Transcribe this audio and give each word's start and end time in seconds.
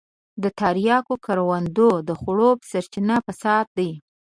د 0.43 0.45
تریاکو 0.59 1.15
کروندو 1.25 1.89
د 2.07 2.09
خړوب 2.21 2.57
سرچينه 2.71 3.15
فساد 3.27 3.65
دی. 3.77 3.91